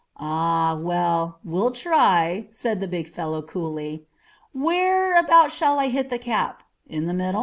"Ah, 0.17 0.75
well, 0.79 1.37
we'll 1.43 1.69
try," 1.69 2.47
said 2.49 2.79
the 2.79 2.87
big 2.87 3.07
fellow 3.07 3.43
coolly. 3.43 4.07
"Where 4.51 5.15
about 5.15 5.51
shall 5.51 5.77
I 5.77 5.89
hit 5.89 6.09
the 6.09 6.17
cap 6.17 6.63
in 6.87 7.05
the 7.05 7.13
middle?" 7.13 7.39